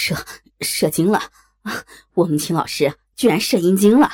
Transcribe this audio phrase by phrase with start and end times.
[0.00, 0.16] 射
[0.60, 1.18] 射精了
[1.60, 1.84] 啊！
[2.14, 4.10] 我们秦老师居然射阴茎了！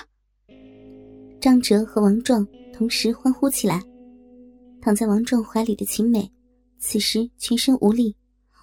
[1.40, 3.80] 张哲和王壮同时欢呼起来。
[4.82, 6.32] 躺在王壮怀里的秦美，
[6.80, 8.16] 此时全身无力，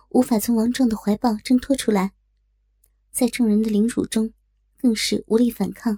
[0.10, 2.12] 无法从王壮的怀抱挣脱出来，
[3.14, 4.34] 在众人的凌辱中，
[4.78, 5.98] 更是无力反抗，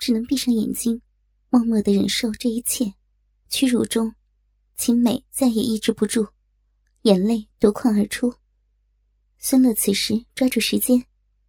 [0.00, 1.00] 只能闭上眼睛，
[1.48, 2.94] 默默的忍受这一切。
[3.48, 4.12] 屈辱中，
[4.76, 6.26] 秦美再也抑制不住，
[7.02, 8.34] 眼泪夺眶而出。
[9.42, 11.02] 孙乐此时抓住时间，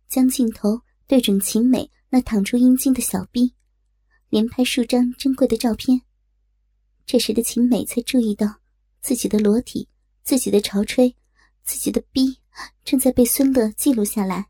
[0.08, 3.54] 将镜头对准秦美那淌出阴茎的小臂，
[4.30, 6.02] 连拍数张珍贵的照片。
[7.06, 8.48] 这时的秦美才注意到，
[9.02, 9.90] 自己的裸体、
[10.24, 11.14] 自己的潮吹、
[11.64, 12.40] 自己的逼
[12.86, 14.48] 正在被孙乐记录下来。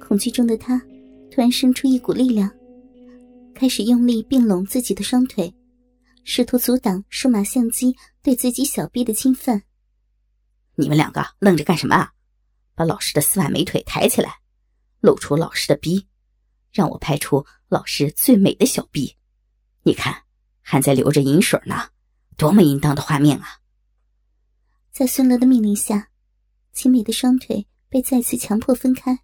[0.00, 0.78] 恐惧中的她，
[1.30, 2.50] 突然生出一股力量，
[3.54, 5.54] 开始用力并拢自己的双腿，
[6.24, 9.64] 试图阻挡数码相机对自己小臂的侵犯。
[10.76, 12.10] 你们两个愣着干什么啊？
[12.74, 14.40] 把老师的丝袜美腿抬起来，
[15.00, 16.06] 露出老师的逼，
[16.72, 19.16] 让我拍出老师最美的小逼。
[19.82, 20.22] 你看。
[20.64, 21.90] 还在流着银水呢，
[22.36, 23.58] 多么淫荡的画面啊！
[24.92, 26.08] 在孙乐的命令下，
[26.72, 29.18] 秦美的双腿被再次强迫分开，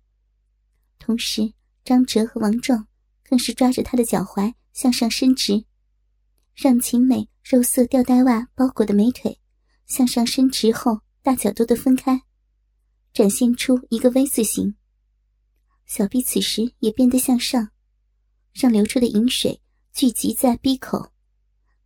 [0.99, 2.89] 同时张哲和王壮
[3.23, 5.65] 更是抓着她的脚踝向上伸直，
[6.57, 9.39] 让秦美肉色吊带袜包裹的美腿
[9.87, 12.21] 向上伸直后大角度的分开，
[13.13, 14.75] 展现出一个 V 字形。
[15.87, 17.71] 小臂此时也变得向上，
[18.53, 19.61] 让流出的饮水
[19.93, 21.13] 聚集在鼻口。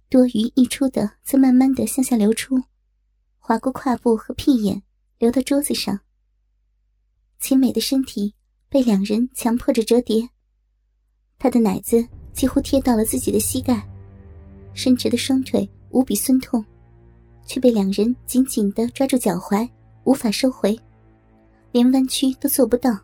[0.08, 2.62] 多余溢出的则慢慢的向下流出，
[3.38, 4.82] 划过胯部和屁眼，
[5.18, 6.00] 流到桌子上。
[7.38, 8.34] 秦美的身体
[8.68, 10.28] 被两人强迫着折叠，
[11.38, 13.88] 她的奶子几乎贴到了自己的膝盖，
[14.74, 16.64] 伸直的双腿无比酸痛，
[17.46, 19.68] 却被两人紧紧的抓住脚踝，
[20.04, 20.78] 无法收回，
[21.72, 22.96] 连弯曲都做不到。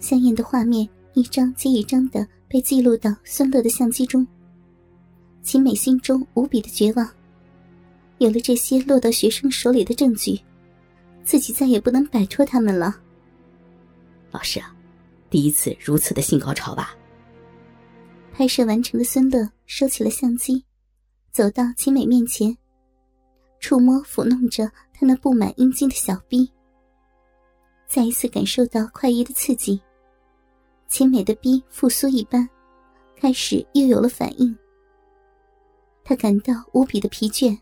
[0.00, 4.26] 香艳的画面一张接一张的被记录到孙乐的相机中。
[5.42, 7.08] 秦美心中无比的绝望，
[8.18, 10.40] 有了这些落到学生手里的证据，
[11.22, 12.96] 自己再也不能摆脱他们了。
[14.30, 14.74] 老师啊，
[15.28, 16.96] 第一次如此的性高潮吧？
[18.32, 20.64] 拍摄完成的孙乐收起了相机，
[21.30, 22.56] 走到秦美面前，
[23.60, 26.50] 触摸抚弄着她那布满阴茎的小臂，
[27.94, 29.80] 再一次感受到快意的刺激，
[30.88, 32.48] 秦美的逼复苏一般，
[33.14, 34.52] 开始又有了反应。
[36.02, 37.56] 他感到无比的疲倦，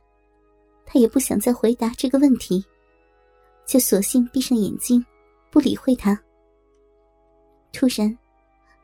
[0.86, 2.64] 他也不想再回答这个问题，
[3.66, 5.04] 就索性闭上眼睛，
[5.50, 6.18] 不理会他。
[7.70, 8.16] 突然，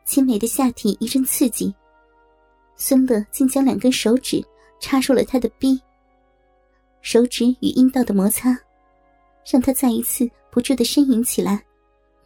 [0.05, 1.73] 秦美的下体一阵刺激，
[2.75, 4.39] 孙乐竟将两根手指
[4.79, 5.81] 插入了他的逼，
[7.01, 8.55] 手指与阴道的摩擦，
[9.51, 11.65] 让他再一次不住的呻吟起来。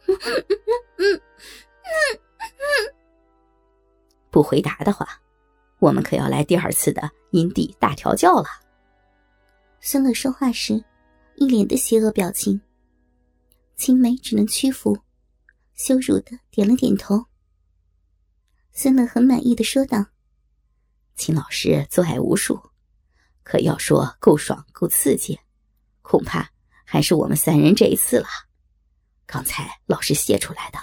[4.30, 5.06] 不回答的话。
[5.80, 8.46] 我们可要来第二次的阴蒂大调教了。
[9.80, 10.82] 孙乐说话时，
[11.36, 12.58] 一脸的邪恶表情。
[13.76, 14.98] 青梅只能屈服，
[15.74, 17.26] 羞辱的点了点头。
[18.72, 20.06] 孙乐很满意的说道
[21.16, 22.70] ：“秦老师做爱无数，
[23.42, 25.38] 可要说够爽够刺激，
[26.00, 26.48] 恐怕
[26.84, 28.26] 还是我们三人这一次了。
[29.26, 30.78] 刚才老师泄出来的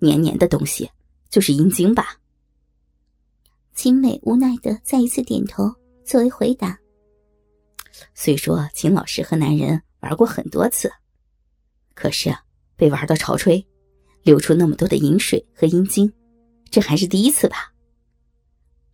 [0.00, 0.90] 黏黏的东西，
[1.30, 2.18] 就是阴茎吧？”
[3.74, 5.72] 秦美无奈的再一次点头，
[6.04, 6.78] 作为回答。
[8.14, 10.92] 虽说秦老师和男人玩过很多次，
[11.94, 12.34] 可是
[12.74, 13.66] 被玩到潮吹，
[14.22, 16.12] 流出那么多的饮水和阴茎，
[16.70, 17.72] 这还是第一次吧？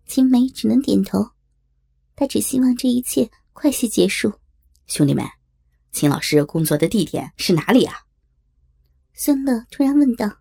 [0.06, 1.30] 秦美只能点头，
[2.14, 4.32] 她只希望这一切快些结束。
[4.86, 5.24] 兄弟们，
[5.92, 7.94] 秦老师工作的地点是哪里啊？
[9.12, 10.38] 孙乐突然问道。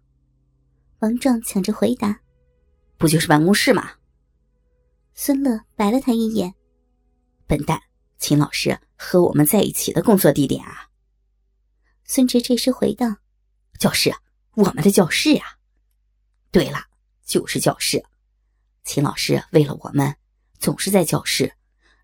[1.00, 2.22] 王壮抢着回答
[2.98, 3.92] ：“不就是办公室吗？”
[5.14, 6.54] 孙乐白了他一眼
[7.48, 7.82] ：“笨蛋，
[8.18, 10.88] 秦老师和我们在一起的工作地点啊。”
[12.06, 13.18] 孙哲这时回道
[13.78, 14.14] ：“教室，
[14.56, 15.44] 我们的教室呀。
[16.50, 16.86] 对了，
[17.26, 18.04] 就是教室。
[18.84, 20.16] 秦老师为了我们，
[20.60, 21.54] 总是在教室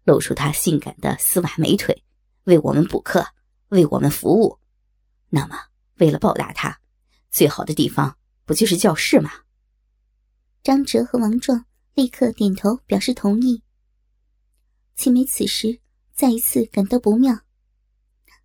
[0.04, 2.04] 露出他性感的丝袜美腿，
[2.44, 3.26] 为我们补课，
[3.70, 4.60] 为我们服务。
[5.30, 5.58] 那么，
[5.96, 6.80] 为了报答他，
[7.30, 9.32] 最好的地方不就是教室吗？”
[10.64, 11.66] 张哲和王壮。
[11.98, 13.64] 立刻点头表示同意。
[14.96, 15.80] 秦梅此时
[16.14, 17.40] 再一次感到不妙，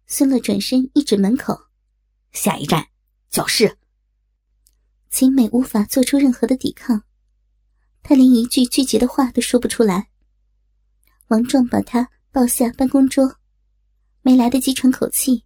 [0.07, 1.67] 孙乐转身一指门口
[2.33, 2.89] ：“下一站，
[3.29, 3.77] 教室。”
[5.13, 7.03] 秦美无法做出任何的抵抗，
[8.03, 10.09] 她连一句拒绝的话都说不出来。
[11.27, 13.39] 王壮把她抱下办公桌，
[14.25, 15.43] 没来得及喘口气，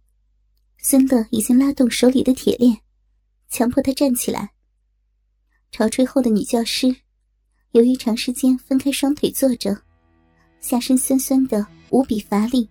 [0.77, 2.77] 孙乐已经拉动手里的铁链，
[3.49, 4.51] 强迫他站起来。
[5.71, 6.95] 潮吹后的女教师，
[7.71, 9.75] 由于长时间分开双腿坐着，
[10.61, 12.69] 下身酸酸的，无比乏力，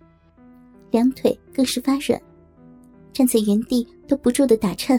[0.91, 2.21] 两腿更是发软，
[3.11, 4.97] 站在原地都不住的打颤。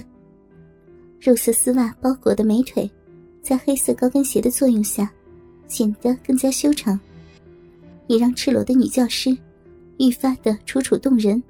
[1.19, 2.89] 肉色丝袜包裹的美腿，
[3.43, 5.11] 在黑色高跟鞋的作用下，
[5.69, 7.01] 显得更加修长，
[8.09, 9.37] 也让赤裸的女教师
[9.99, 11.43] 愈发的楚楚动人。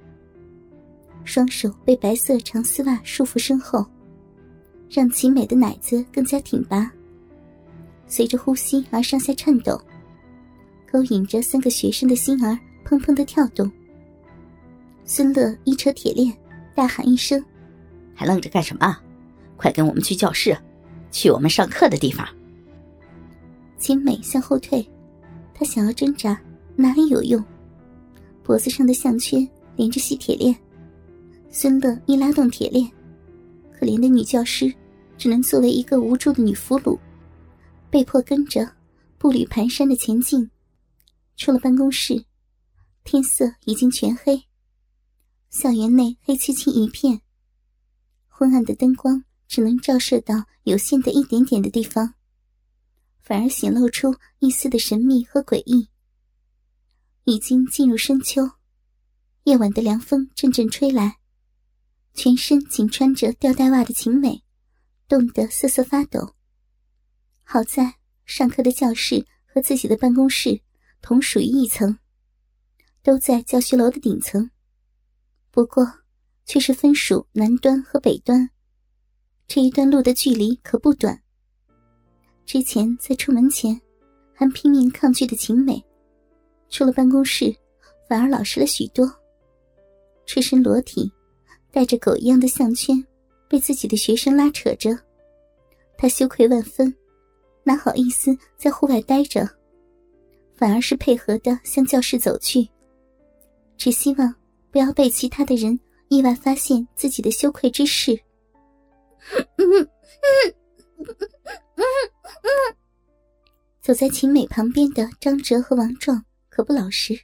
[1.24, 3.86] 双手被白色长丝袜束缚身后。
[4.90, 6.90] 让秦美的奶子更加挺拔，
[8.06, 9.78] 随着呼吸而上下颤抖，
[10.90, 13.70] 勾引着三个学生的心儿砰砰的跳动。
[15.04, 16.34] 孙乐一扯铁链，
[16.74, 17.44] 大喊一声
[18.16, 18.96] ：“还愣着干什么？
[19.58, 20.56] 快跟我们去教室，
[21.10, 22.26] 去我们上课的地方！”
[23.76, 24.88] 秦美向后退，
[25.52, 26.40] 她想要挣扎，
[26.76, 27.44] 哪里有用？
[28.48, 29.46] 脖子上的项圈
[29.76, 30.56] 连着细铁链，
[31.50, 32.90] 孙乐一拉动铁链。
[33.70, 34.72] 可怜的女教师，
[35.18, 36.98] 只能作为一个无助的女俘虏，
[37.90, 38.66] 被迫跟着
[39.18, 40.50] 步履蹒跚的前进。
[41.36, 42.24] 出了办公室，
[43.04, 44.42] 天色已经全黑，
[45.50, 47.20] 校园内黑漆漆一片，
[48.28, 52.14] 昏暗的灯光只能照射到有限的一点点的地方，
[53.20, 55.86] 反而显露出一丝的神秘和诡异。
[57.28, 58.52] 已经进入深秋，
[59.44, 61.18] 夜晚的凉风阵阵吹来。
[62.14, 64.42] 全身仅穿着吊带袜的秦美，
[65.06, 66.34] 冻得瑟瑟发抖。
[67.44, 70.62] 好在上课的教室和自己的办公室
[71.02, 71.98] 同属于一层，
[73.02, 74.50] 都在教学楼的顶层，
[75.50, 75.86] 不过
[76.46, 78.48] 却是分属南端和北端，
[79.46, 81.22] 这一段路的距离可不短。
[82.46, 83.78] 之前在出门前
[84.32, 85.84] 还拼命抗拒的秦美，
[86.68, 87.54] 出了办公室
[88.08, 89.10] 反而老实了许多，
[90.26, 91.12] 赤身裸体。
[91.70, 92.96] 带着狗一样的项圈，
[93.46, 94.98] 被自己的学生拉扯着，
[95.98, 96.92] 他羞愧万分，
[97.62, 99.46] 哪好意思在户外待着，
[100.54, 102.66] 反而是配合的向教室走去，
[103.76, 104.34] 只希望
[104.70, 105.78] 不要被其他的人
[106.08, 108.18] 意外发现自己的羞愧之事。
[113.82, 116.24] 走在秦美旁边的张哲和王壮
[116.58, 117.20] 可不老实，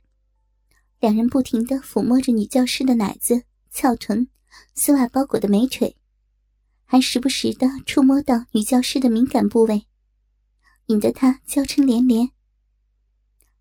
[1.00, 4.28] 两人不停的抚摸着女教师的奶子、翘臀。
[4.76, 5.96] 丝袜包裹的美腿，
[6.84, 9.88] 还时不时的触摸到女教师的敏感部位，
[10.86, 12.30] 引得她娇嗔连连。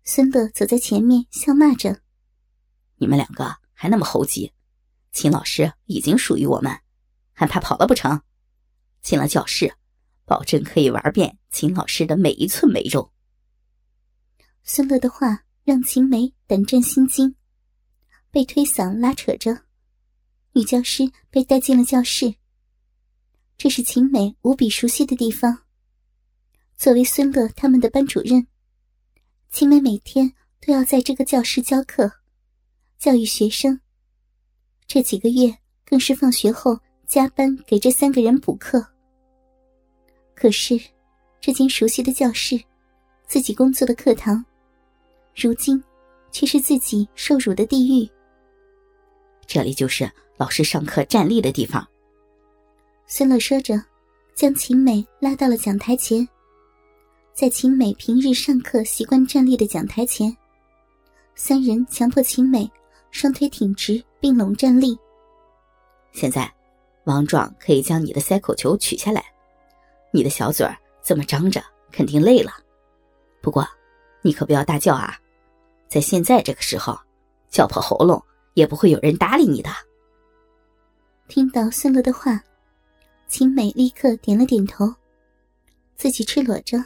[0.04, 2.00] 孙乐走在前面，笑骂着
[2.98, 4.52] ：“你们两个还那么猴急，
[5.10, 6.78] 秦老师已经属于我们，
[7.32, 8.22] 还怕跑了不成？
[9.02, 9.74] 进了教室，
[10.24, 13.10] 保证可以玩遍秦老师的每一寸美肉。”
[14.62, 17.34] 孙乐的话让秦梅胆战心惊，
[18.30, 19.62] 被推搡拉扯着。
[20.52, 22.34] 女教师被带进了教室。
[23.56, 25.60] 这是秦美无比熟悉的地方。
[26.76, 28.46] 作为孙乐他们的班主任，
[29.48, 32.12] 秦美每天都要在这个教室教课，
[32.98, 33.80] 教育学生。
[34.86, 35.56] 这几个月
[35.86, 38.86] 更是放学后加班给这三个人补课。
[40.34, 40.78] 可是，
[41.40, 42.62] 这间熟悉的教室，
[43.26, 44.44] 自己工作的课堂，
[45.34, 45.82] 如今
[46.30, 48.08] 却是自己受辱的地狱。
[49.46, 50.10] 这里就是。
[50.36, 51.86] 老师上课站立的地方。
[53.06, 53.80] 孙乐说着，
[54.34, 56.28] 将秦美拉到了讲台前。
[57.32, 60.36] 在秦美平日上课习惯站立的讲台前，
[61.36, 62.68] 三人强迫秦美
[63.12, 64.98] 双腿挺直并拢站立。
[66.10, 66.52] 现在，
[67.04, 69.24] 王壮可以将你的塞口球取下来。
[70.10, 72.50] 你的小嘴儿这么张着，肯定累了。
[73.40, 73.64] 不过，
[74.20, 75.16] 你可不要大叫啊！
[75.94, 76.98] 在现在这个时候，
[77.48, 78.20] 叫破喉咙
[78.54, 79.70] 也不会有人搭理你的。
[81.28, 82.42] 听到孙乐的话，
[83.28, 84.92] 秦美立刻点了点头。
[85.94, 86.84] 自己赤裸着，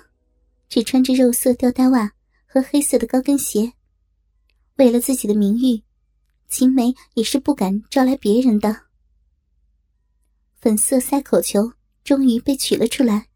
[0.69, 2.13] 只穿着肉色吊带袜
[2.47, 3.73] 和黑色的高跟鞋。
[4.77, 5.83] 为了自己的名誉，
[6.51, 8.79] 秦美也是不敢招来别人的。
[10.61, 11.73] 粉色塞口球
[12.05, 13.29] 终于被取了出来，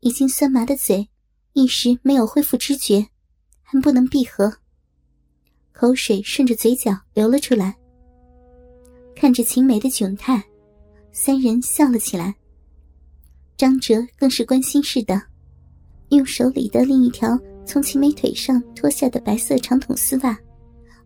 [0.00, 1.08] 已经酸麻的嘴
[1.54, 3.08] 一时没有恢复知觉，
[3.62, 4.58] 还不能闭合，
[5.78, 7.76] 口水顺着嘴角流了出来。
[9.14, 10.42] 看着秦梅的窘态，
[11.12, 12.34] 三人笑了起来。
[13.58, 15.20] 张哲更是关心似的，
[16.08, 20.38] 用手里的另一条从秦梅腿上脱下的白色长筒丝袜，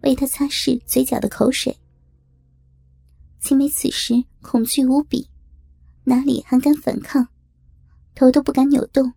[0.02, 1.76] 为她擦拭嘴角的口水。
[3.40, 5.28] 秦梅此时恐惧无比，
[6.04, 7.26] 哪里还敢反抗，
[8.14, 9.12] 头都不敢扭动，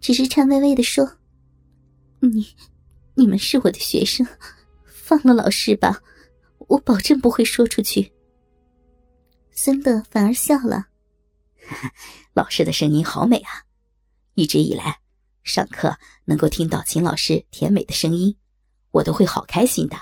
[0.00, 1.18] 只是颤巍巍的说
[2.20, 2.46] ：“你，
[3.16, 4.26] 你们是我的学生，
[5.08, 6.02] 放了老师吧，
[6.58, 8.12] 我保证不会说出去。”
[9.50, 10.88] 孙乐反而笑了
[12.34, 13.64] ：“老师的声音好美啊！
[14.34, 15.00] 一直以来，
[15.44, 15.96] 上课
[16.26, 18.36] 能够听到秦老师甜美的声音，
[18.90, 19.96] 我都会好开心的。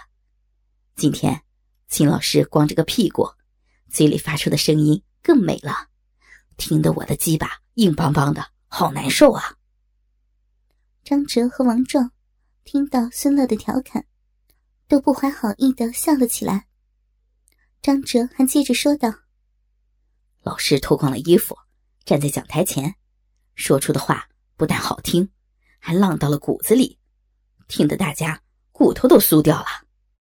[0.97, 1.43] 今天，
[1.87, 3.31] 秦老师光着个屁股，
[3.89, 5.89] 嘴里发出的声音更美了，
[6.57, 9.55] 听得我的鸡巴硬邦邦的，好难受啊！”
[11.05, 12.11] 张哲和王壮
[12.65, 14.05] 听到孙乐的调侃，
[14.89, 16.67] 都不怀好意的笑了起来。
[17.83, 19.13] 张哲还接着说道
[20.43, 21.57] ：“老师脱光了衣服，
[22.05, 22.95] 站在讲台前，
[23.55, 25.29] 说出的话不但好听，
[25.79, 26.99] 还浪到了骨子里，
[27.69, 29.67] 听得大家骨头都酥掉了。”